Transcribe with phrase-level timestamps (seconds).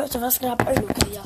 [0.00, 0.64] Leute, was geht ab?
[0.80, 1.22] Luca, ja.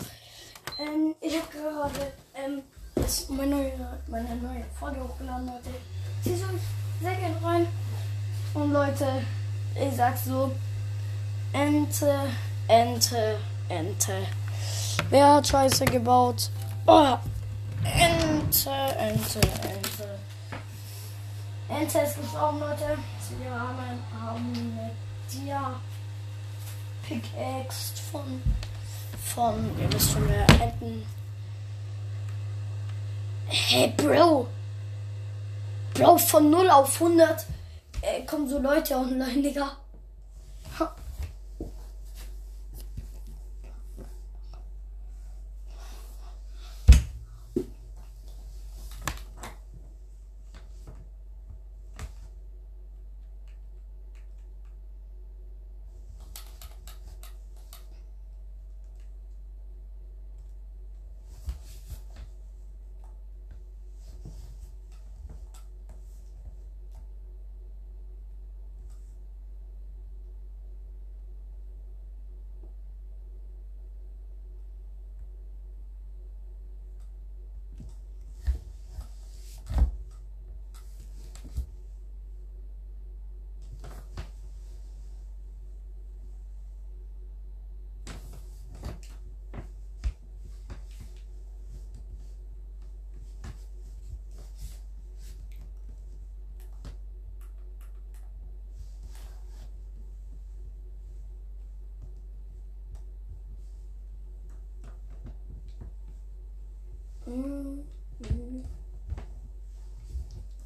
[0.81, 2.63] Ähm, ich habe gerade ähm,
[2.97, 3.73] das, meine, neue,
[4.09, 5.71] meine neue Folge hochgeladen, Leute.
[6.25, 6.61] Zieht euch
[7.01, 7.67] sehr gerne rein.
[8.53, 9.23] Und Leute,
[9.77, 10.51] ich sag so,
[11.53, 12.31] Ente,
[12.67, 13.37] Ente,
[13.69, 14.27] Ente.
[15.09, 16.51] Wer hat Scheiße gebaut?
[16.87, 17.17] Oh,
[17.85, 20.19] Ente, Ente, Ente.
[21.69, 22.99] Ente ist gestorben, Leute.
[23.41, 24.91] Wir haben, haben eine
[25.31, 25.75] Dia
[27.07, 28.43] Pickaxe von,
[29.23, 31.05] von, ihr wisst schon, wer Enten.
[33.47, 34.49] Hey, Bro!
[35.93, 37.47] Bro, von 0 auf 100
[38.01, 39.77] äh, kommen so Leute online, Digga.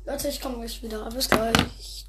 [0.04, 1.08] Leute, ich komme jetzt wieder.
[1.10, 2.06] Bis gleich.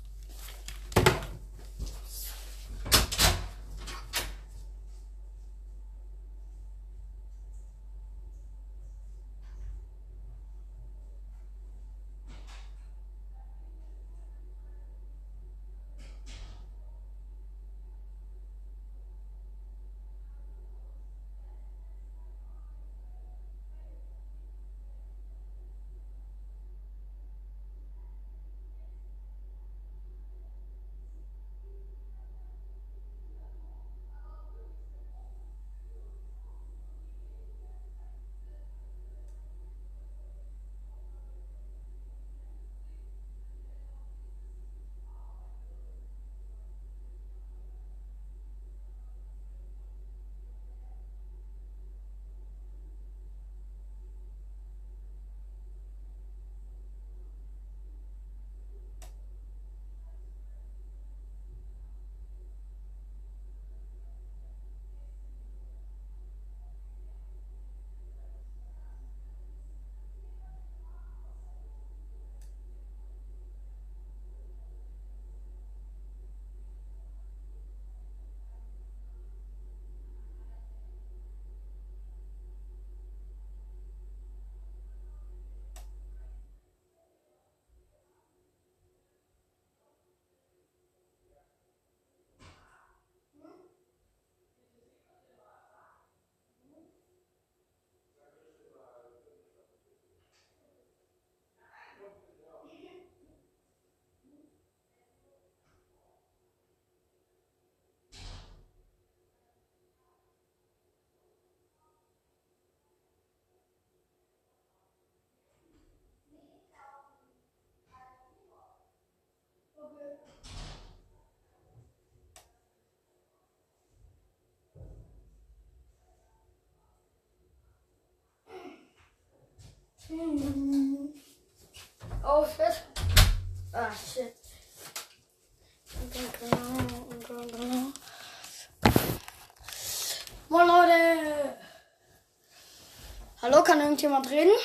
[143.70, 144.58] Kann irgendjemand reden?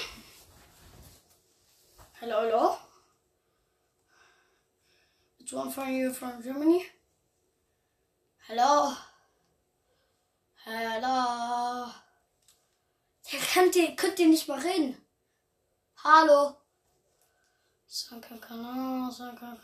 [2.21, 2.79] Hello, hello.
[5.39, 6.87] It's one from you from Germany.
[8.47, 8.97] Hello.
[10.65, 11.93] Hello.
[13.31, 14.97] Der könnt ihr, könnt ihr nicht mal reden.
[16.03, 16.57] Hallo.
[17.87, 19.59] Sanka Kanal, Sanka.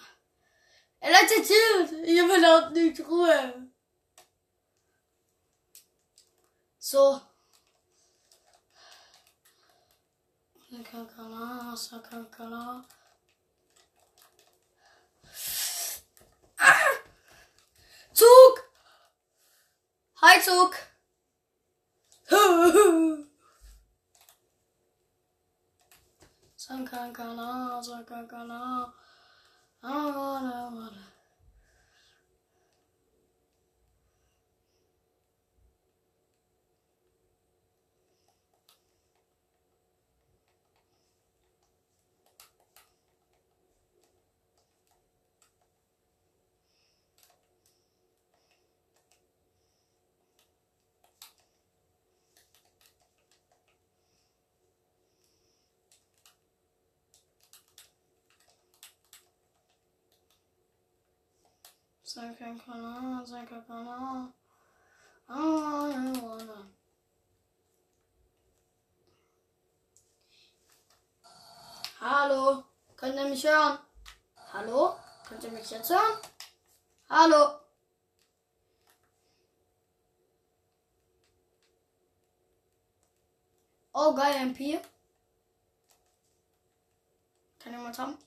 [0.98, 1.92] Er Leute, chillt.
[1.92, 3.70] Will auch nicht Ruhe.
[6.78, 7.29] So.
[10.70, 12.84] Sanka Kanal, Sanka Kanal.
[16.60, 16.94] Ah!
[18.14, 18.60] Zug!
[20.14, 20.74] Hi Zug!
[26.56, 28.92] Sankankana, Sankankana.
[62.12, 64.32] Sankankana, Sankankana.
[65.28, 66.66] I wanna, wanna.
[72.00, 72.64] Hallo,
[72.96, 73.78] könnt ihr mich hören?
[74.52, 74.96] Hallo,
[75.28, 76.18] könnt ihr mich jetzt hören?
[77.08, 77.60] Hallo.
[83.92, 84.80] Oh, geil, MP.
[87.60, 88.18] Kann jemand haben?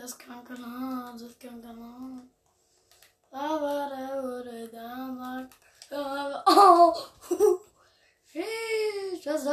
[0.00, 2.22] Das kann keiner, das kann keiner.
[3.32, 5.54] Aber der wurde dann sagt,
[5.90, 6.94] oh,
[9.24, 9.44] das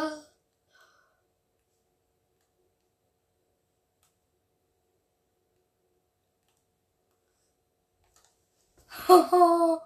[9.08, 9.82] Haha.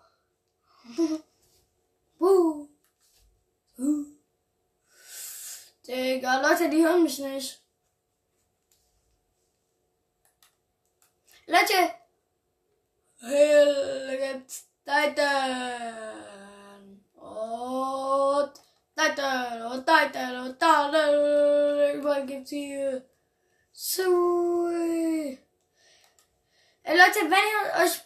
[2.18, 2.68] Buh.
[3.78, 4.06] Buh.
[5.88, 7.62] Digga, Leute, die hören mich nicht.
[11.50, 11.96] Leute!
[13.22, 15.26] Jetzt Titan!
[17.16, 18.54] Und
[18.96, 19.62] Titan!
[19.64, 20.46] Und Titan!
[20.46, 21.96] Und Titan!
[21.96, 23.04] Überall gibt's hier.
[23.72, 25.40] Sui.
[26.84, 28.02] Ey Leute, wenn ihr euch.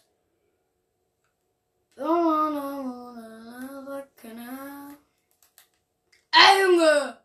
[6.32, 7.18] Ey Junge!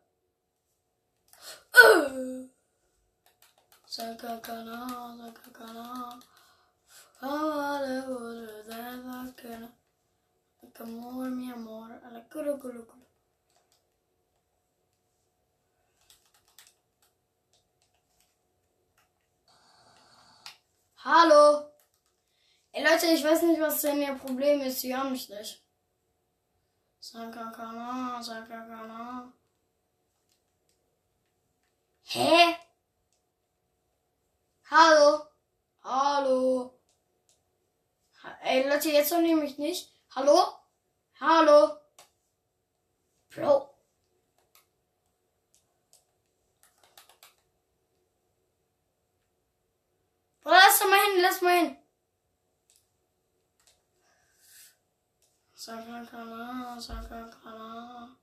[1.73, 2.48] Uh.
[3.99, 4.79] Sakakana,
[5.19, 6.23] sakakana.
[7.19, 9.73] Fare ore della cana.
[10.79, 13.07] Amor, mi amor, alla culo culo culo.
[21.03, 21.73] Hallo.
[22.71, 24.81] Ey Leute, ich weiß nicht, was denn ihr Problem ist.
[24.81, 25.61] Sie haben mich nicht.
[27.01, 29.33] Sakakana, sakakana.
[32.05, 32.68] Hä?
[34.71, 35.25] Hallo?
[35.83, 36.79] Hallo?
[38.23, 39.91] Ha- Ey, Leute, jetzt hören die mich nicht.
[40.15, 40.39] Hallo?
[41.21, 41.79] Hallo?
[43.31, 43.75] Bro.
[50.43, 51.77] Bro, lass doch mal hin, lass mal hin.
[55.55, 58.17] Sakakana, sakakana.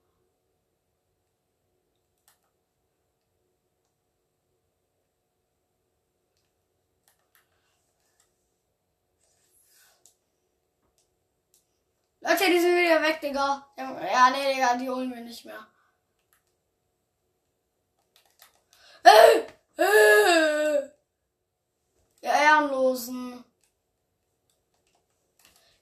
[12.27, 13.71] Leute, die sind wieder weg, Digga.
[13.77, 15.67] Ja, nee, Digga, die holen wir nicht mehr.
[19.03, 19.41] Äh,
[19.79, 20.89] äh.
[22.21, 23.45] Ihr Ehrenlosen.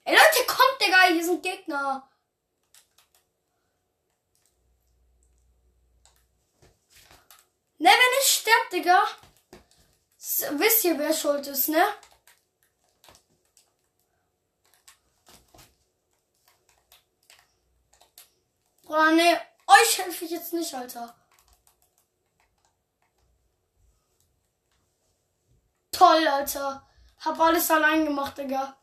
[0.04, 2.10] Ey, Leute, kommt, Digga, hier sind Gegner.
[7.78, 9.02] Ne, wenn ich sterb, Digga.
[10.58, 11.82] Wisst ihr, wer schuld ist, ne?
[18.94, 19.36] Bruder, nee,
[19.66, 21.12] euch helfe ich jetzt nicht, Alter.
[25.90, 26.86] Toll, Alter.
[27.24, 28.76] Hab alles allein gemacht, Digga.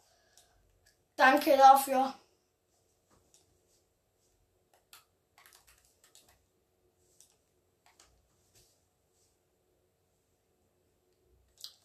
[1.15, 2.13] Danke dafür.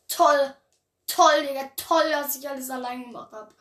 [0.09, 0.57] Toll.
[1.07, 1.71] Toll, Digga.
[1.77, 3.55] Toll, dass ich alles allein gemacht habe.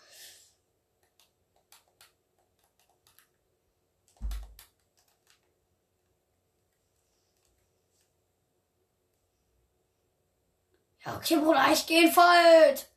[11.05, 12.89] Ja, okay, Bruder, ich geh in Wald.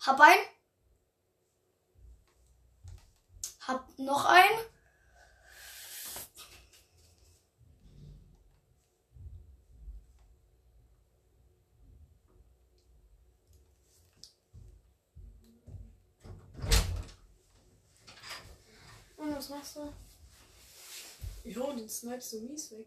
[0.00, 0.38] Hab ein.
[3.66, 4.50] Hab noch ein.
[19.36, 19.92] Was machst du?
[21.44, 22.86] Jo, den snipest du mies weg.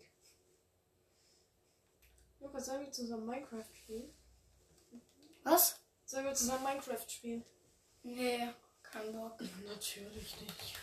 [2.39, 4.13] Lukas, sollen wir zusammen Minecraft spielen?
[5.43, 5.79] Was?
[6.05, 7.45] Sollen wir zusammen Minecraft spielen?
[8.03, 8.49] Nee,
[8.81, 9.39] kein Bock.
[9.67, 10.75] Natürlich nicht.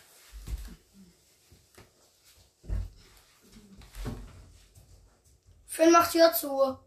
[5.66, 6.78] Finn macht Tür zu.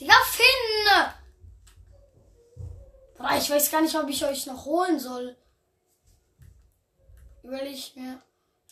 [0.00, 1.12] Digga, Finn!
[3.16, 5.36] Boah, ich weiß gar nicht, ob ich euch noch holen soll.
[7.46, 8.20] Überleg ich mir.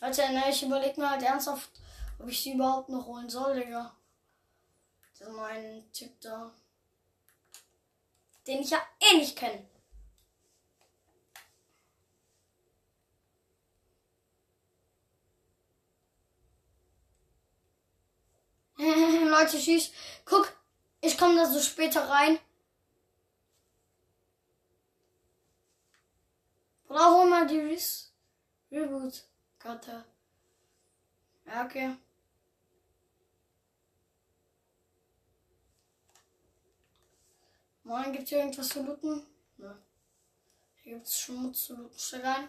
[0.00, 1.70] Leute, ne, ich überleg mir halt ernsthaft,
[2.18, 3.94] ob ich sie überhaupt noch holen soll, Digga.
[5.16, 6.52] Das ist mein Typ da.
[8.48, 9.64] Den ich ja eh nicht kenne.
[19.30, 19.92] Leute, schieß.
[20.24, 20.52] Guck,
[21.00, 22.40] ich komme da so später rein.
[26.88, 27.60] Brauchen wir mal die
[28.74, 30.04] Re Reboot-Karte.
[31.46, 31.96] Ja, okay.
[37.84, 39.24] Moin, gibt's hier irgendwas zu looten?
[39.58, 39.78] Ne.
[40.82, 41.98] Hier gibt's Schmutz zu looten.
[41.98, 42.48] Steig ein.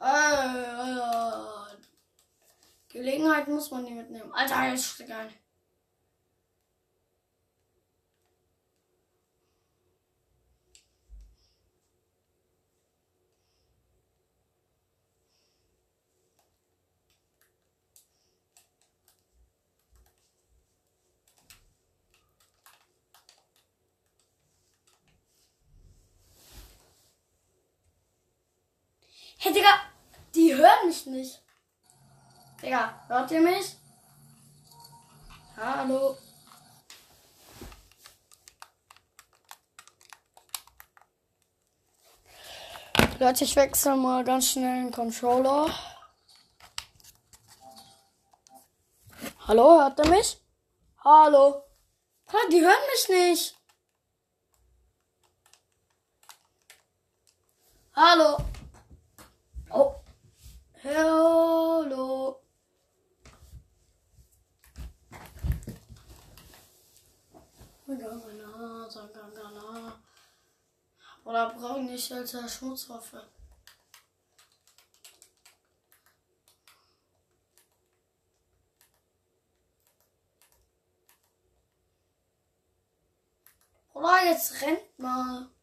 [0.00, 1.76] Äh,
[2.88, 4.32] Gelegenheit muss man die mitnehmen.
[4.32, 5.32] Alter, jetzt steig ein.
[29.44, 29.78] Hey, Digga,
[30.34, 31.42] die hören mich nicht.
[32.62, 33.76] Digga, hört ihr mich?
[35.54, 36.16] Hallo.
[43.18, 45.66] Leute, ich wechsle mal ganz schnell den Controller.
[49.46, 50.40] Hallo, hört ihr mich?
[51.04, 51.62] Hallo.
[52.32, 53.54] Ha, die hören mich nicht.
[57.94, 58.53] Hallo.
[60.84, 62.38] Hallo.
[71.24, 73.26] Oder brauchen nicht als Schmutzwaffe.
[83.94, 85.53] Oder jetzt rennt mal.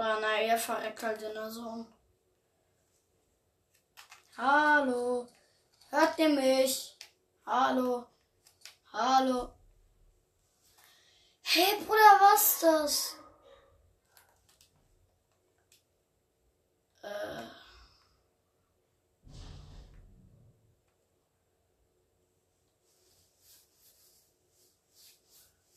[0.00, 1.86] Oder na, er verreckt halt in der Zone.
[4.34, 5.28] Hallo.
[5.90, 6.96] Hört ihr mich?
[7.44, 8.06] Hallo.
[8.94, 9.52] Hallo.
[11.42, 13.16] Hey Bruder, was ist das?
[17.02, 17.42] Äh.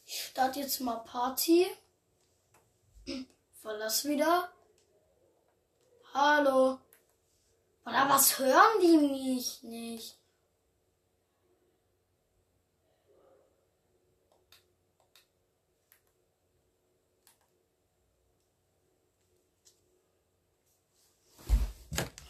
[0.05, 1.67] Ich starte jetzt mal Party.
[3.63, 4.51] Verlass wieder.
[6.13, 6.81] Hallo.
[7.85, 10.19] Oder was hören die mich nicht?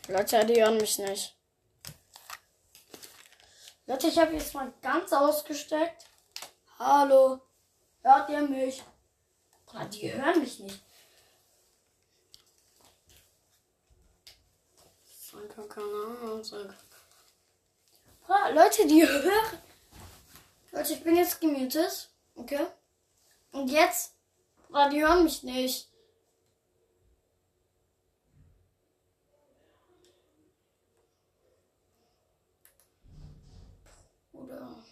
[0.08, 1.36] Leute, die hören mich nicht.
[3.88, 6.06] Leute, ich habe jetzt mal ganz ausgesteckt.
[6.78, 7.42] Hallo.
[8.04, 8.84] Hört ihr mich?
[9.72, 10.93] Oder die hören mich nicht.
[18.28, 19.60] Ah, Leute, die hören.
[20.72, 22.10] Leute, ich bin jetzt gemutet.
[22.36, 22.66] Okay.
[23.52, 24.16] Und jetzt?
[24.72, 25.90] Ah, die hören mich nicht.
[34.32, 34.84] Oder.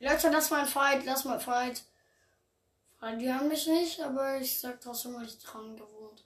[0.00, 1.84] Leute, lass mal ein Fight, lass mal ein Fight.
[3.18, 6.22] Die haben mich nicht, aber ich sag trotzdem, weil ich dran gewohnt,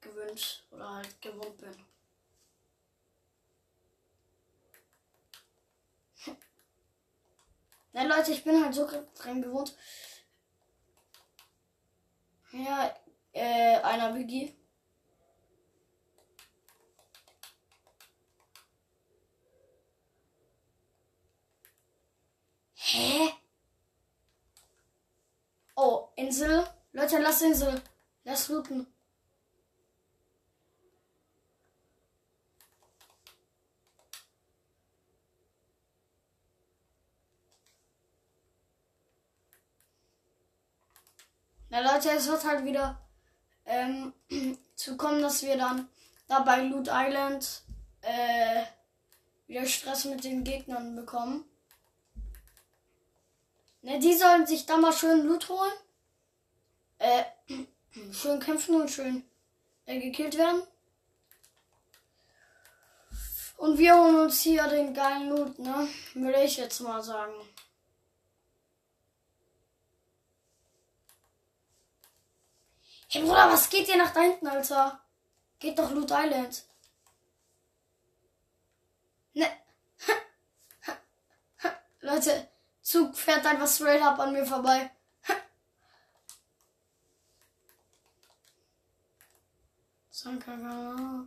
[0.00, 1.86] gewöhnt oder halt gewohnt bin.
[7.92, 9.74] Ja, Leute, ich bin halt so dran gewohnt.
[12.52, 12.94] Ja,
[13.32, 14.54] Äh, einer Biggie.
[22.90, 23.34] Hä?
[25.76, 26.66] Oh, Insel.
[26.92, 27.82] Leute, lass Insel.
[28.24, 28.86] Lass looten.
[41.70, 42.98] Na Leute, es wird halt wieder
[43.66, 44.14] ähm,
[44.76, 45.88] zu kommen, dass wir dann
[46.26, 47.64] da bei Loot Island
[48.00, 48.64] äh,
[49.46, 51.44] wieder Stress mit den Gegnern bekommen.
[53.82, 55.72] Ne, die sollen sich da mal schön Loot holen.
[56.98, 57.24] Äh,
[58.12, 59.24] schön kämpfen und schön
[59.86, 60.62] äh, gekillt werden.
[63.56, 65.88] Und wir holen uns hier den geilen Loot, ne?
[66.14, 67.34] Würde ich jetzt mal sagen.
[73.08, 75.00] Hey Bruder, was geht dir nach da hinten, Alter?
[75.58, 76.64] Geht doch Loot Island.
[79.32, 79.46] Ne.
[82.00, 82.48] Leute,
[82.88, 84.90] Zug fährt einfach straight up an mir vorbei.
[90.10, 91.26] Sankara.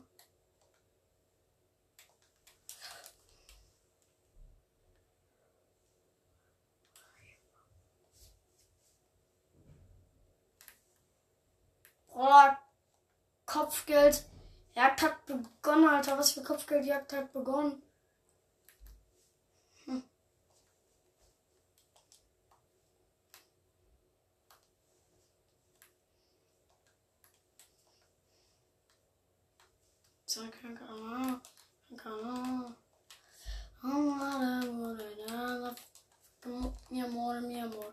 [12.08, 12.50] Oh,
[13.46, 14.25] Kopfgeld.
[14.74, 16.18] Jagd hat begonnen, Alter.
[16.18, 17.84] Was für Kopfgeldjagd hat begonnen?
[36.90, 37.92] Mi amor, mi amor.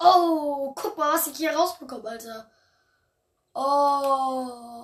[0.00, 2.50] Oh, guck mal, was ich hier rausbekomme, Alter.
[3.54, 4.83] Oh.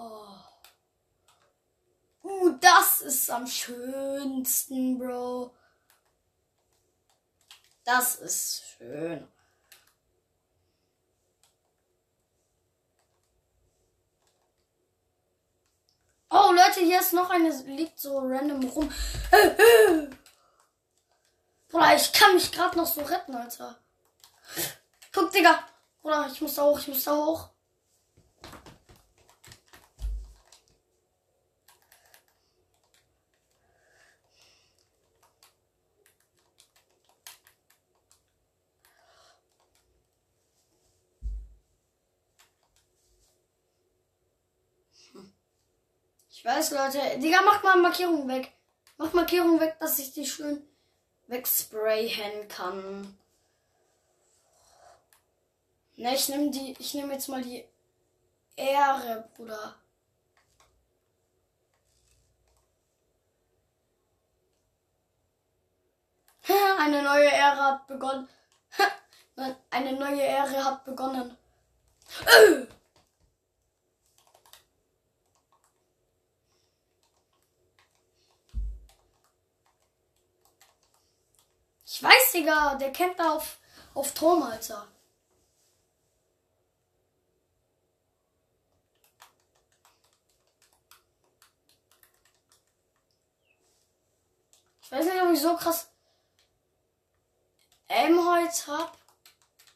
[2.60, 5.54] Das ist am schönsten, Bro.
[7.84, 9.28] Das ist schön.
[16.30, 18.92] Oh, Leute, hier ist noch eine, liegt so random rum.
[21.68, 23.78] Bruder, ich kann mich gerade noch so retten, Alter.
[25.12, 25.66] Guck, Digga.
[26.00, 27.48] Bruder, ich muss da hoch, ich muss da hoch.
[46.40, 47.18] Ich weiß, Leute.
[47.18, 48.50] Digga, mach mal Markierung weg.
[48.96, 50.66] Mach Markierung weg, dass ich die schön
[51.26, 53.18] wegsprayen kann.
[55.96, 56.74] Ne, ich nehme die.
[56.78, 57.62] Ich nehme jetzt mal die
[58.56, 59.74] Ehre, Bruder.
[66.78, 68.26] Eine neue Ära hat begonnen.
[69.68, 71.36] Eine neue Ära hat begonnen.
[82.00, 83.58] Ich weiß, Digga, der da auf,
[83.92, 84.88] auf Turm, Alter.
[94.80, 95.90] Ich weiß nicht, ob ich so krass
[97.86, 98.96] Aimholz hab,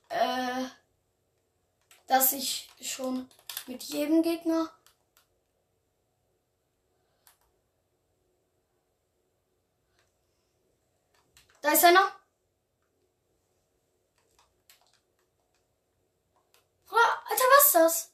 [0.08, 0.64] äh,
[2.06, 3.28] dass ich schon
[3.66, 4.73] mit jedem Gegner
[11.64, 12.12] Da ist einer.
[16.90, 18.13] Alter, was ist das?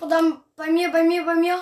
[0.00, 1.58] Oder bei mir, bei mir, bei mir.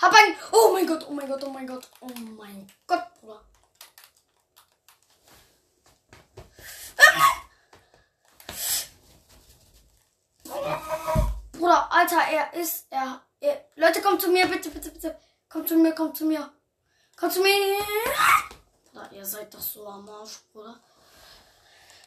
[0.00, 0.36] Hab ein.
[0.52, 3.44] Oh mein Gott, oh mein Gott, oh mein Gott, oh mein Gott, Bruder.
[11.52, 12.86] Bruder, Alter, er ist.
[12.90, 13.64] Er, er.
[13.76, 15.18] Leute, kommt zu mir, bitte, bitte, bitte.
[15.48, 16.52] Kommt zu mir, kommt zu mir.
[17.16, 17.78] Kommt zu mir.
[18.92, 20.80] Bruder, ihr seid doch so am Arsch, Bruder.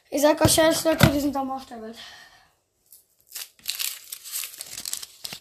[0.10, 1.98] Ich sag euch ehrlich, Leute, wir sind am Arsch der Welt.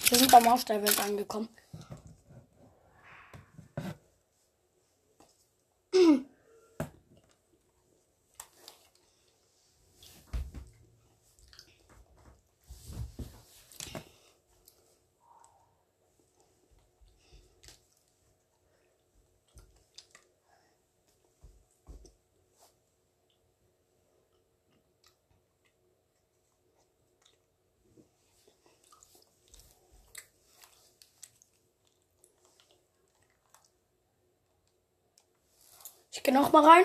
[0.08, 1.48] Wir sind am Arsch der Welt angekommen.
[36.15, 36.84] Ich gehe noch mal rein.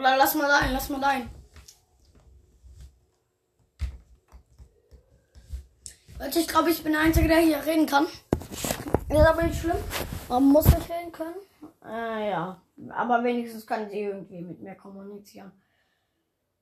[0.00, 1.28] Oder lass mal rein, lass mal rein.
[6.18, 8.06] Leute, ich glaube, ich bin der Einzige, der hier reden kann.
[8.06, 9.76] Ist aber nicht schlimm.
[10.30, 11.34] Man muss nicht reden können.
[11.84, 12.62] Äh, ja.
[12.88, 15.52] Aber wenigstens kann sie irgendwie mit mir kommunizieren.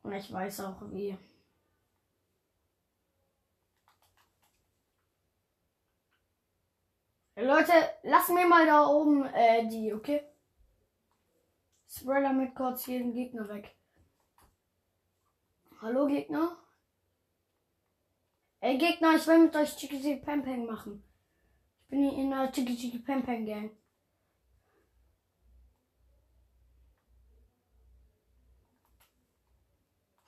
[0.03, 1.17] Und ich weiß auch wie.
[7.37, 7.73] Leute,
[8.03, 10.25] lassen wir mal da oben äh, die, okay?
[11.89, 13.75] Spreader mit kurz jeden Gegner weg.
[15.81, 16.59] Hallo Gegner?
[18.61, 21.03] Ey Gegner, ich will mit euch Chiki Chiki Pam Pam machen.
[21.83, 23.71] Ich bin in der Chiki Chiki Pam Pam Gang.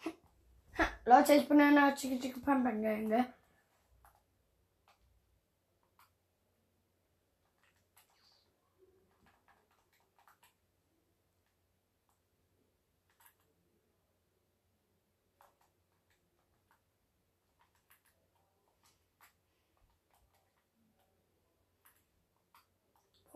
[1.04, 3.34] Leute, ich bin in der Chiki Chiki Pam Pam Gang, ne?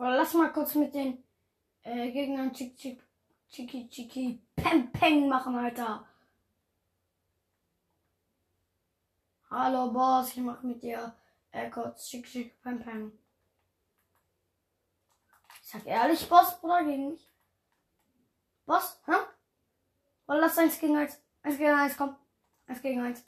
[0.04, 1.24] Oder lass mal kurz mit den
[1.82, 3.00] äh, Gegnern Chiki
[3.48, 6.06] Chiki Chiki Chiki Peng Peng machen, Alter.
[9.48, 11.16] Hallo Boss, ich mach mit dir
[11.52, 13.18] äh, kurz Chiki Chiki Peng Peng.
[15.62, 17.32] Sag ehrlich, Boss, Bruder, gegen mich.
[18.66, 19.12] Boss, hä?
[20.26, 21.18] Oder lass eins gegen eins.
[21.42, 22.14] Eins gegen eins, komm.
[22.66, 23.24] Eins gegen eins.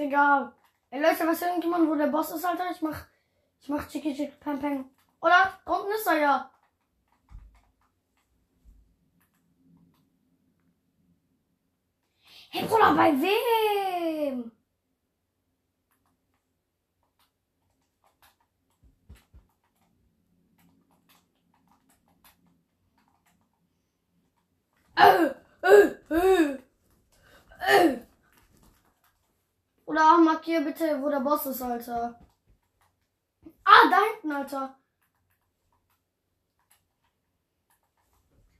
[0.00, 0.52] Digga.
[0.90, 2.70] Ey Leute, was irgendjemand, wo der Boss ist, Alter?
[2.70, 3.06] Ich mach.
[3.60, 4.90] Ich mach Chiki Chiki Pam Pam.
[5.20, 5.60] Oder?
[5.66, 6.50] Da unten ist er ja.
[12.52, 14.50] Hey Bruder, bei wem?
[24.96, 25.26] Äh,
[25.62, 26.58] äh, äh,
[27.60, 28.00] äh.
[30.60, 32.18] Markier bitte, wo der Boss ist, Alter.
[33.64, 34.76] Ah, da hinten, Alter.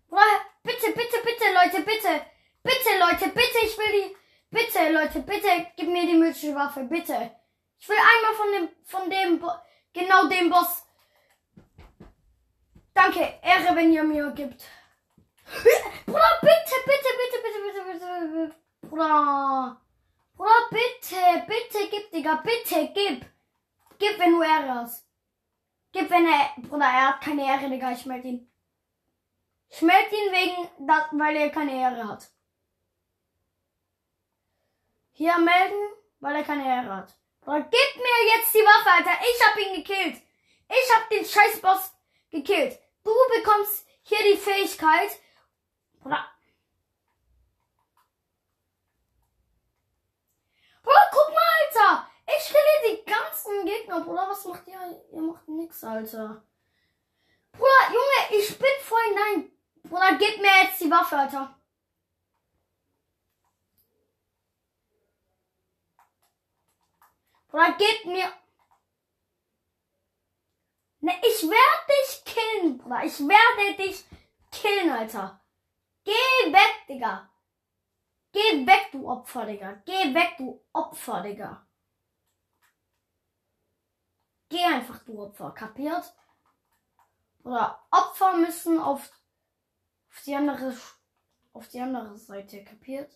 [0.09, 2.27] Oder, bitte, bitte, bitte, Leute, bitte.
[2.63, 4.17] Bitte, Leute, bitte, ich will die.
[4.51, 7.31] Bitte, Leute, bitte, gib mir die mythische Waffe, bitte.
[7.79, 9.51] Ich will einmal von dem, von dem, Bo
[9.93, 10.85] genau dem Boss.
[12.93, 14.65] Danke, Ehre, wenn ihr mir gibt.
[16.07, 18.57] Bruder, bitte, bitte, bitte, bitte, bitte, bitte, bitte.
[18.89, 19.81] Bruder.
[20.41, 23.27] Bruder, bitte, bitte, gib Digga, bitte, gib.
[23.99, 25.07] Gib, wenn du Ehre hast.
[25.93, 28.51] Gib, wenn er, Bruder, er hat keine Ehre, Digga, ich meld ihn.
[29.69, 32.31] Ich meld ihn wegen, das, weil er keine Ehre hat.
[35.13, 37.15] Hier melden, weil er keine Ehre hat.
[37.43, 39.21] Bruder, gib mir jetzt die Waffe, Alter.
[39.21, 40.23] Ich hab ihn gekillt.
[40.71, 41.93] Ich hab den Scheißboss
[42.31, 42.79] gekillt.
[43.05, 45.11] Du bekommst hier die Fähigkeit.
[46.01, 46.27] Bruder.
[50.91, 52.11] Bruder, guck mal, Alter.
[52.27, 54.29] Ich kille die ganzen Gegner, Bruder.
[54.29, 55.05] Was macht ihr?
[55.13, 56.43] Ihr macht nix, Alter.
[57.53, 59.53] Bruder, Junge, ich bin voll nein.
[59.85, 61.55] Bruder, gib mir jetzt die Waffe, Alter.
[67.49, 68.33] Bruder, gib mir.
[71.03, 73.05] Ne, ich werde dich killen, Bruder.
[73.05, 74.05] Ich werde dich
[74.51, 75.41] killen, Alter.
[76.05, 77.30] Geh weg, Digga.
[78.33, 79.83] Geh weg, du Opfer, Digga.
[79.85, 81.67] Geh weg, du Opfer, Digga.
[84.49, 85.51] Geh einfach, du Opfer.
[85.53, 86.15] Kapiert?
[87.43, 89.11] Oder Opfer müssen auf,
[90.11, 90.75] auf die andere
[91.53, 92.65] auf die andere Seite.
[92.65, 93.13] Kapiert?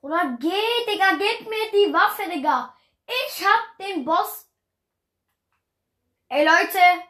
[0.00, 2.74] Oder geh, Digga, gib mir die Waffe, Digga.
[3.06, 4.48] Ich hab den Boss.
[6.28, 7.07] Ey, Leute.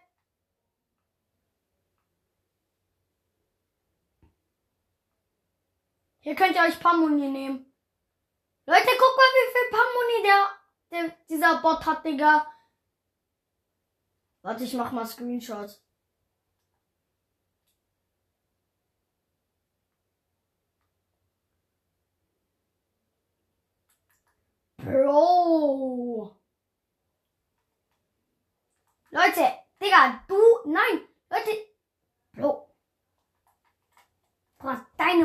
[6.29, 7.73] Hier könnt ihr euch Pamuni nehmen.
[8.67, 10.51] Leute, guck mal, wie viel Pamuni der,
[10.91, 12.47] der, dieser Bot hat, Digga.
[14.43, 15.83] Warte, ich mach mal Screenshots.
[24.77, 26.37] Bro.
[29.12, 30.37] Leute, Digga, du,
[30.67, 31.69] nein, Leute,
[32.35, 32.69] Bro.
[34.59, 35.25] Bro, deine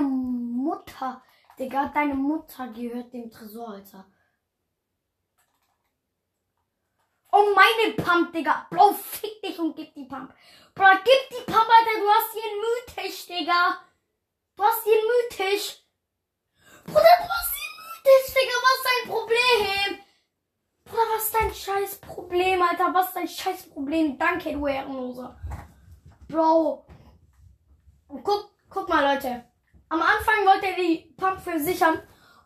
[0.73, 1.21] Mutter,
[1.59, 4.05] Digga, deine Mutter gehört dem Tresor, Alter.
[7.31, 8.67] Oh, meine Pump, Digga.
[8.69, 10.33] Bro, fick dich und gib die Pump.
[10.75, 11.99] Bro, gib die Pump, Alter.
[11.99, 13.79] Du hast hier einen Mythisch, Digga.
[14.55, 15.79] Du hast hier einen Mythisch.
[16.85, 18.55] Bruder, du hast hier einen Mythisch, Digga.
[18.63, 20.03] Was ist dein Problem?
[20.85, 22.93] Bruder, was ist dein scheiß Problem, Alter?
[22.93, 24.17] Was ist dein scheiß Problem?
[24.17, 25.39] Danke, du Ehrenloser.
[26.27, 26.85] Bro.
[28.07, 29.52] Guck, guck mal, Leute.
[29.93, 32.01] Am Anfang wollte er die Pump für sichern.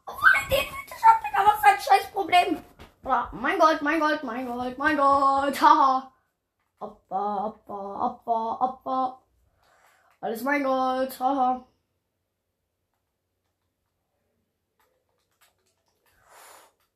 [0.06, 1.46] Obwohl er den Mythisch hat, Digga.
[1.46, 2.62] Was ist dein scheiß Problem?
[3.06, 6.12] Oder mein Gold, mein Gold, mein Gold, mein Gold, haha.
[6.80, 9.22] Opfer, Opfer, Opfer, Opfer.
[10.20, 11.66] Alles mein Gold, haha.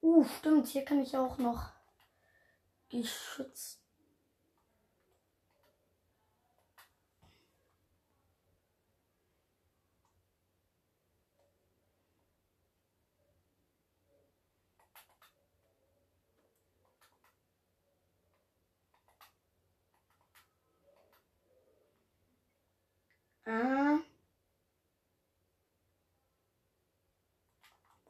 [0.01, 1.69] Uh, stimmt, hier kann ich auch noch
[2.89, 3.80] Geschütz.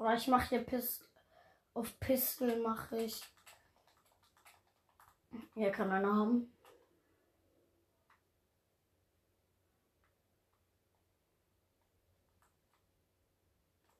[0.01, 1.07] Oder ich mache hier Pist
[1.75, 3.21] auf Pistol mache ich.
[5.53, 6.51] Hier kann einer haben.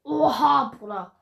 [0.04, 1.16] Oha, Bruder.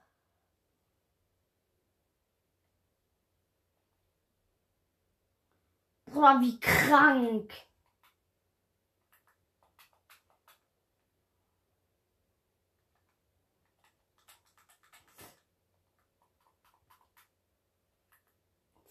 [6.05, 7.53] Bruder, wie krank.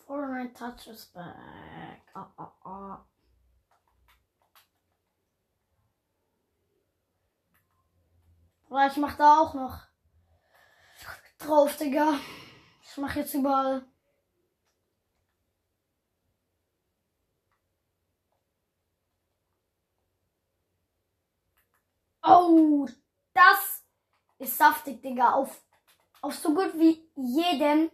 [0.09, 2.01] Fortnite touches back.
[2.15, 3.05] Ah, ah, ah.
[8.71, 9.83] Aber ich mach da auch noch
[11.39, 12.19] drauf, Digga.
[12.83, 13.85] Ich mach jetzt überall.
[22.23, 22.89] Oh,
[23.35, 23.85] das
[24.39, 25.35] ist saftig, Digga.
[25.35, 25.63] Auf,
[26.23, 27.91] auf so gut wie jedem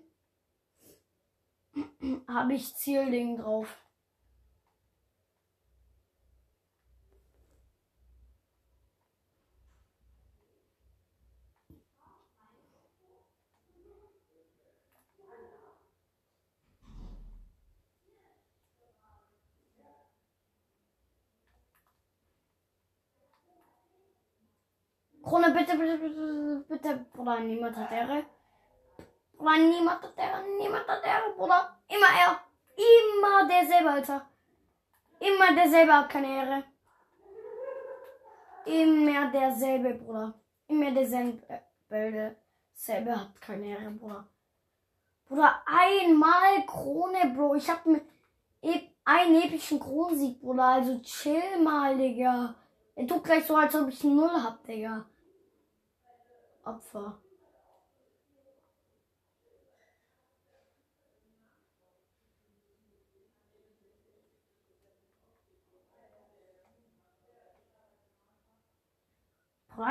[2.28, 3.76] habe ich Zielding drauf.
[25.24, 28.24] Krone, bitte, bitte, bitte, bitte, Bruder, niemand hat Ehre.
[29.36, 31.76] Bruder, niemand hat Ehre, niemand hat Ehre, Bruder.
[31.88, 32.40] Immer er.
[32.76, 34.28] Immer derselbe, Alter.
[35.20, 36.64] Immer derselbe hat keine Ehre.
[38.66, 40.34] Immer derselbe, Bruder.
[40.68, 41.62] Immer derselbe.
[41.88, 42.36] Bälde.
[42.72, 44.28] Selber hat keine Ehre, Bruder.
[45.28, 47.54] Bruder, einmal Krone, Bro.
[47.54, 48.04] Ich hab mit
[48.62, 50.64] e einen epischen Kronensieg, Bruder.
[50.64, 52.54] Also chill mal, Digga.
[52.94, 55.04] Er tut gleich so, als ob ich Null hab, Digga.
[56.64, 57.18] Opfer.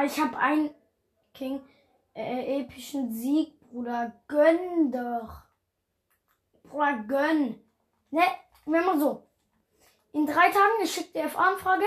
[0.06, 0.74] Ich hab einen
[1.34, 1.62] King
[2.14, 4.14] äh, epischen Sieg, Bruder.
[4.28, 5.42] Gönn doch.
[6.64, 7.60] Bruder, gönn.
[8.12, 8.24] Ne,
[8.66, 9.28] wenn man so.
[10.12, 11.86] In drei Tagen, ich schicke die FA-Anfrage.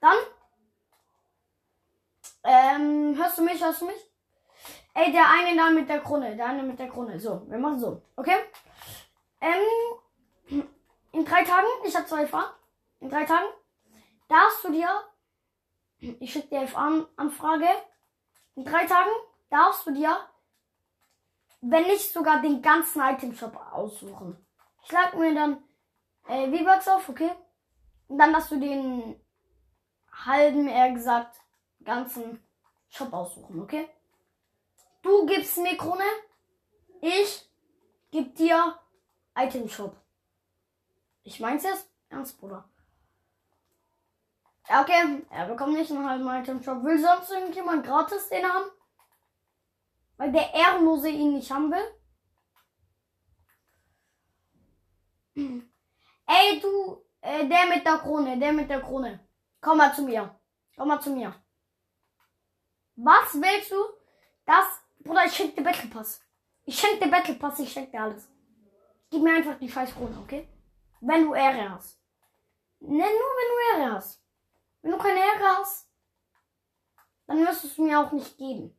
[0.00, 0.16] Dann.
[2.44, 4.10] Ähm, hörst du mich, hörst du mich?
[4.92, 7.18] Ey, der eine da mit der Krone, der eine mit der Krone.
[7.18, 8.02] So, wir machen so.
[8.14, 8.36] Okay?
[9.40, 10.62] Ähm,
[11.12, 12.54] in drei Tagen, ich habe zwei FA.
[13.00, 13.48] In drei Tagen
[14.28, 14.88] darfst du dir
[15.98, 17.68] ich schicke dir FA-Anfrage.
[18.56, 19.10] In drei Tagen
[19.50, 20.16] darfst du dir,
[21.60, 24.36] wenn nicht sogar den ganzen Item-Shop aussuchen.
[24.84, 25.62] Ich lag mir dann
[26.28, 27.30] äh, V-Bucks auf, okay?
[28.08, 29.18] Und dann darfst du den
[30.12, 31.36] halben, eher gesagt,
[31.82, 32.42] ganzen
[32.88, 33.88] Shop aussuchen, okay?
[35.02, 36.04] Du gibst mir Krone,
[37.00, 37.50] ich
[38.10, 38.78] geb dir
[39.34, 39.96] Item-Shop.
[41.22, 42.68] Ich mein's jetzt ernst, Bruder.
[44.66, 46.82] Okay, er bekommt nicht einen halben Item Shop.
[46.82, 48.70] Will sonst irgendjemand gratis den haben?
[50.16, 51.84] Weil der Ehrenlose ihn nicht haben will?
[56.26, 59.20] Ey, du, äh, der mit der Krone, der mit der Krone.
[59.60, 60.38] Komm mal zu mir.
[60.76, 61.34] Komm mal zu mir.
[62.96, 63.76] Was willst du?
[64.46, 66.22] Das, Bruder, ich schenk dir Battle Pass.
[66.64, 68.30] Ich schenk dir Battle Pass, ich schenk dir alles.
[69.10, 70.48] Gib mir einfach die scheiß Krone, okay?
[71.00, 72.00] Wenn du Ehre hast.
[72.80, 74.23] Ne, nur wenn du Ehre hast.
[74.84, 75.88] Wenn du keine Ehre hast,
[77.26, 78.78] dann wirst du es mir auch nicht geben.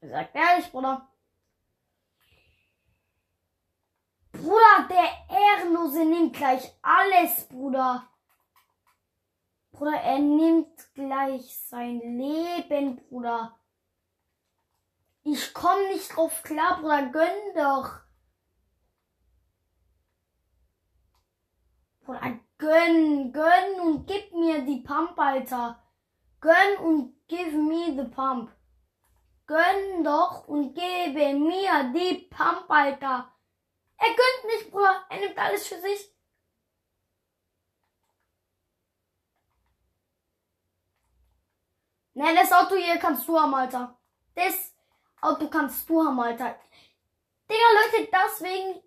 [0.00, 1.08] Sagt ehrlich, Bruder.
[4.32, 8.10] Bruder, der Ehrenlose nimmt gleich alles, Bruder.
[9.70, 13.56] Bruder, er nimmt gleich sein Leben, Bruder.
[15.22, 17.06] Ich komm nicht drauf klar, Bruder.
[17.12, 18.03] Gönn doch.
[22.04, 25.82] Bruder, gönn, gönn und gib mir die Pump, Alter.
[26.40, 28.50] Gönn und give me the pump.
[29.46, 33.32] Gönn doch und gebe mir die Pump, Alter.
[33.96, 35.04] Er gönnt nicht, Bruder.
[35.08, 36.14] Er nimmt alles für sich.
[42.14, 43.98] Ne, das Auto hier kannst du haben, Alter.
[44.34, 44.74] Das
[45.20, 46.58] Auto kannst du haben, Alter.
[47.48, 48.82] Digga, Leute, deswegen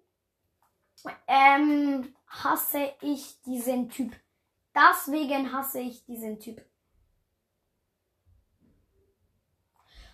[1.28, 4.16] ähm, hasse ich diesen Typ.
[4.76, 6.64] Deswegen hasse ich diesen Typ.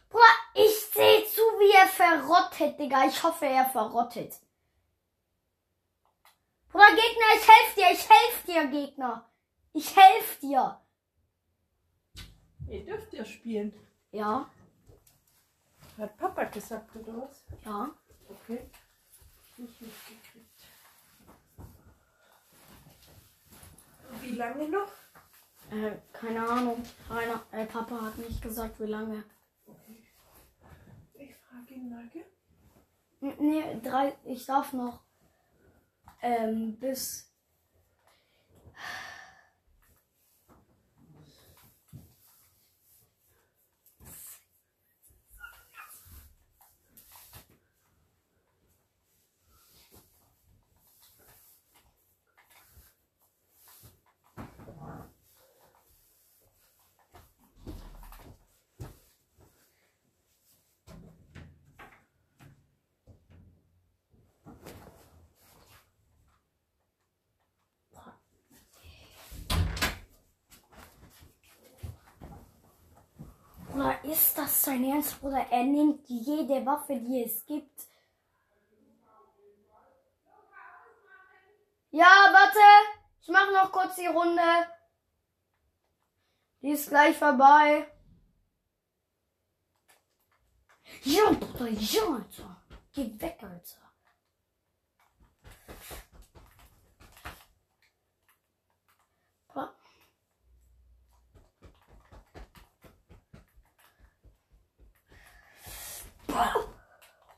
[0.10, 3.08] Bruder, ich sehe zu, wie er verrottet, Digga.
[3.08, 4.40] Ich hoffe, er verrottet.
[6.70, 9.30] Bruder, Gegner, ich helfe dir, ich helfe dir, Gegner.
[9.74, 10.80] Ich helfe dir.
[12.68, 13.74] Ihr dürft ja spielen.
[14.12, 14.50] Ja.
[15.98, 17.44] Hat Papa gesagt, oder was?
[17.66, 17.90] Ja.
[18.30, 18.70] Okay.
[19.58, 20.53] Nicht mitgekriegt.
[24.24, 24.92] Wie lange noch?
[25.72, 26.82] Äh, keine Ahnung.
[27.08, 29.24] Keiner, äh, Papa hat nicht gesagt, wie lange.
[29.68, 30.08] Okay.
[31.14, 32.26] Ich frage ihn mal, gell?
[33.22, 35.02] N- Nee, drei, ich darf noch
[36.22, 37.30] ähm, bis
[73.72, 75.46] Bruder, ist das sein Ernst, Bruder?
[75.52, 77.88] Er nimmt jede Waffe, die es gibt.
[81.92, 82.60] Ja, warte.
[83.22, 84.42] Ich mache noch kurz die Runde.
[86.62, 87.88] Die ist gleich vorbei.
[91.04, 92.64] Ja, Bruder, ja, Alter.
[92.94, 93.93] Geh weg, Alter.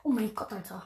[0.06, 0.82] Oh my Gott, Alter.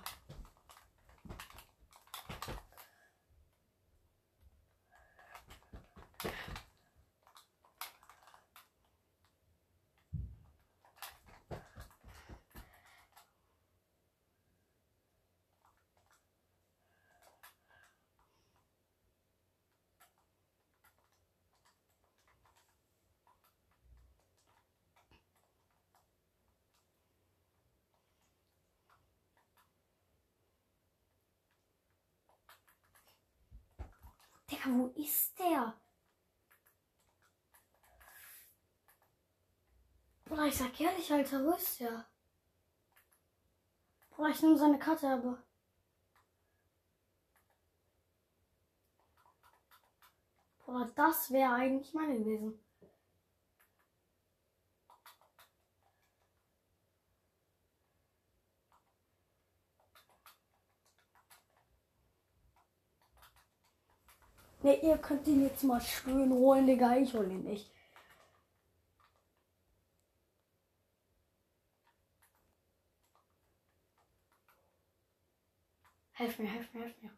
[34.78, 35.74] Wo ist der?
[40.24, 42.06] Bruder, ich sag ehrlich, Alter, wo ist der?
[44.10, 45.42] Bruder, ich nehme seine Karte, aber.
[50.58, 52.58] Bruder, das wäre eigentlich meine gewesen.
[64.62, 66.96] Ne, ihr könnt ihn jetzt mal schön holen, Digga.
[66.96, 67.70] Ich hol ihn nicht.
[76.12, 77.10] Helf mir, helf mir, helf mir.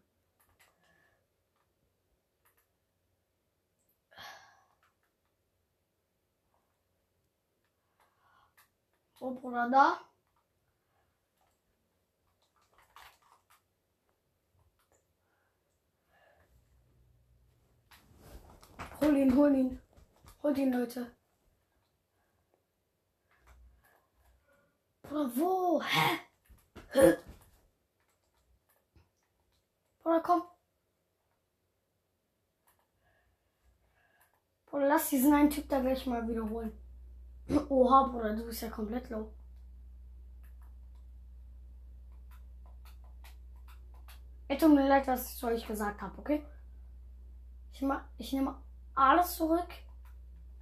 [9.19, 10.12] So, Bruder, da.
[19.03, 19.81] Hol ihn, hol ihn.
[20.45, 21.11] Hol ihn, Leute.
[25.03, 25.83] Bruder, wo?
[25.83, 26.19] Hä?
[26.93, 27.17] Hä?
[30.03, 30.43] Bruder, komm.
[34.67, 36.73] Bruder, lass diesen einen Typ da gleich mal wiederholen.
[37.69, 39.33] Oha, Bruder, du bist ja komplett low.
[44.47, 46.47] Es tut mir leid, was ich euch gesagt habe, okay?
[47.73, 48.63] Ich, ma ich nehme
[48.95, 49.69] alles zurück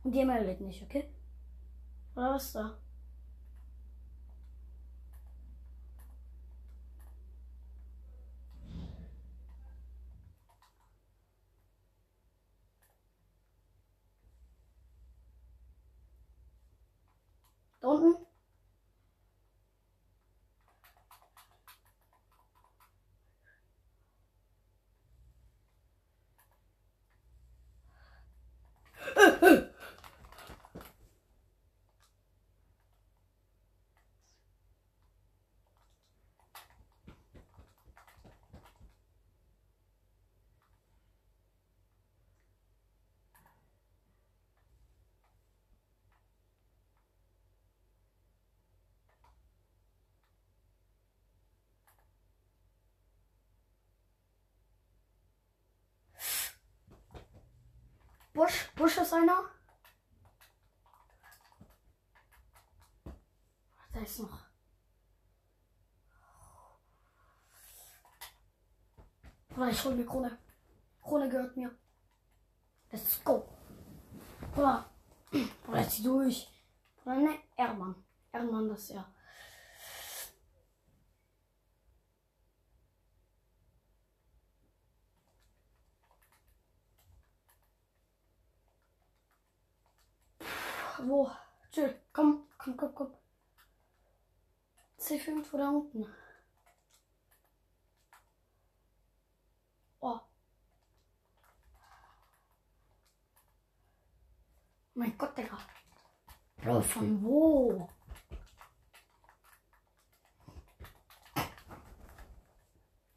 [0.05, 1.09] und ihr meldet nicht, okay?
[2.15, 2.77] Oder was da?
[17.81, 18.30] Da unten?
[58.41, 59.51] Busch, Busch ist einer.
[63.93, 64.39] Da ist noch.
[69.51, 70.39] Bruder, ich hol mir Krone.
[71.03, 71.71] Krone gehört mir.
[72.91, 73.47] Let's go.
[74.55, 74.91] Bruder,
[75.67, 76.49] Bruder, zieh durch.
[77.05, 77.95] Bruder, ne, Erdmann.
[78.33, 79.07] Erdmann, das ist ja.
[91.07, 91.31] Wo?
[91.71, 91.95] Chill.
[92.13, 93.15] Komm, komm, komm, komm.
[94.99, 96.07] C5 irgendwo da unten.
[100.01, 100.21] Oh.
[104.95, 105.59] Mein Gott, Digga.
[106.57, 107.89] Bro, von wo?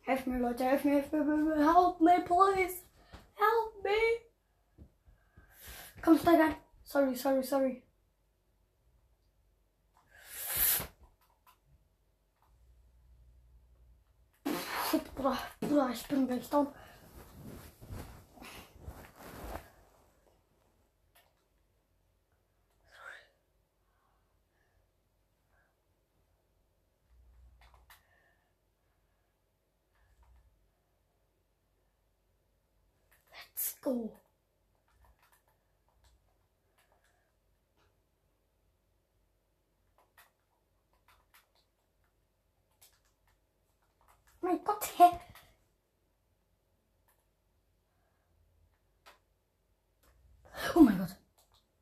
[0.04, 2.84] Helf mir, Leute, helf mir, helf mir, help me, please.
[3.36, 3.92] Help me.
[6.02, 6.63] Komm, steig ein.
[6.94, 7.84] Sorry, sorry, sorry.
[15.60, 16.68] Bruder, ich bin gleich down.
[33.32, 34.23] Let's go.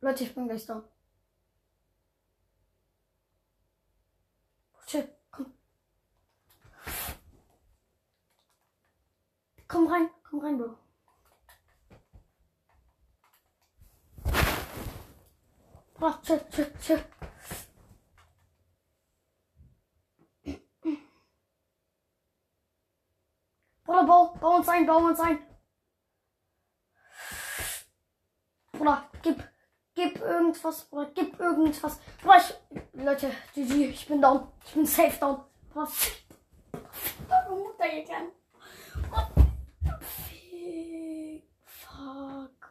[0.04, 0.84] Leute, ich bin gleich da.
[4.88, 5.54] Chill, komm.
[9.68, 10.78] Komm rein, komm rein, Bro.
[15.94, 17.06] Bro, chill, chill, chill.
[23.84, 25.38] Bruder, bau, bau uns ein, bau uns ein.
[28.72, 29.51] Bruder, gib,
[30.02, 32.00] gib irgendwas, Bruder, gib irgendwas.
[32.22, 34.48] Bruder, ich, Leute, GG, ich bin down.
[34.66, 35.44] Ich bin safe down.
[35.72, 36.26] Bruder, fick,
[36.92, 38.32] fick eure Mutter, ihr Kleinen.
[39.10, 42.68] Bruder, Fick, Fuck.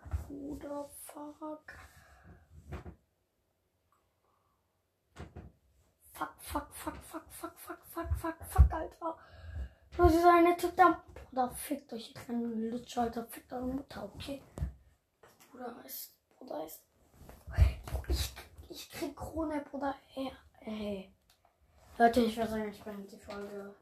[6.12, 9.16] Fuck, fuck, fuck, fuck, fuck, fuck, fuck, fuck, fuck, Alter.
[9.96, 11.02] Leute, seine Typ da.
[11.14, 13.24] Bruder, fickt euch, ihr kleinen Lutscher, Alter.
[13.24, 14.42] Fickt eure Mutter, okay?
[15.50, 16.14] Bruder ist.
[16.36, 16.89] Bruder ist.
[18.08, 18.32] Ich,
[18.68, 19.94] ich krieg Krone, Bruder.
[20.16, 20.32] Ey,
[20.66, 21.12] ey.
[21.98, 23.74] Leute, ich würde sagen, ich beende die Folge.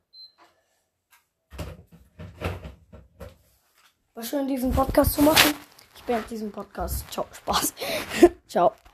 [4.15, 5.55] War schön, diesen Podcast zu machen.
[5.95, 7.11] Ich beende diesen Podcast.
[7.11, 7.75] Ciao, Spaß.
[8.49, 8.73] Ciao.